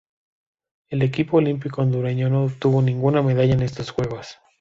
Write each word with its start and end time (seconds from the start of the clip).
El 0.89 1.03
equipo 1.03 1.37
olímpico 1.37 1.83
hondureño 1.83 2.27
no 2.31 2.45
obtuvo 2.45 2.81
ninguna 2.81 3.21
medalla 3.21 3.53
en 3.53 3.61
estos 3.61 3.91
Juegos. 3.91 4.39